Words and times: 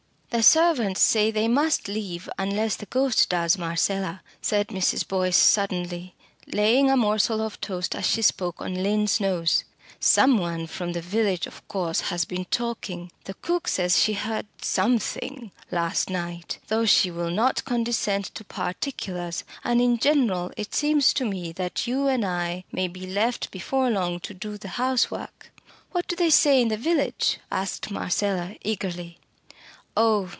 "The 0.33 0.41
servants 0.43 1.01
say 1.01 1.29
they 1.29 1.49
must 1.49 1.89
leave 1.89 2.29
unless 2.37 2.77
the 2.77 2.85
ghost 2.85 3.27
does, 3.27 3.57
Marcella," 3.57 4.21
said 4.41 4.69
Mrs. 4.69 5.05
Boyce, 5.05 5.35
suddenly, 5.35 6.15
laying 6.47 6.89
a 6.89 6.95
morsel 6.95 7.41
of 7.41 7.59
toast 7.59 7.93
as 7.97 8.05
she 8.07 8.21
spoke 8.21 8.61
on 8.61 8.75
Lynn's 8.81 9.19
nose. 9.19 9.65
"Someone 9.99 10.67
from 10.67 10.93
the 10.93 11.01
village 11.01 11.47
of 11.47 11.67
course 11.67 11.99
has 11.99 12.23
been 12.23 12.45
talking 12.45 13.11
the 13.25 13.33
cook 13.33 13.67
says 13.67 13.99
she 13.99 14.13
heard 14.13 14.45
something 14.61 15.51
last 15.69 16.09
night, 16.09 16.59
though 16.69 16.85
she 16.85 17.11
will 17.11 17.29
not 17.31 17.65
condescend 17.65 18.23
to 18.33 18.45
particulars 18.45 19.43
and 19.65 19.81
in 19.81 19.97
general 19.97 20.53
it 20.55 20.73
seems 20.73 21.11
to 21.13 21.25
me 21.25 21.51
that 21.51 21.87
you 21.87 22.07
and 22.07 22.23
I 22.23 22.63
may 22.71 22.87
be 22.87 23.05
left 23.05 23.51
before 23.51 23.89
long 23.89 24.21
to 24.21 24.33
do 24.33 24.57
the 24.57 24.69
house 24.79 25.11
work." 25.11 25.51
"What 25.91 26.07
do 26.07 26.15
they 26.15 26.29
say 26.29 26.61
in 26.61 26.69
the 26.69 26.77
village?" 26.77 27.37
asked 27.51 27.91
Marcella 27.91 28.55
eagerly. 28.63 29.17
"Oh! 29.97 30.29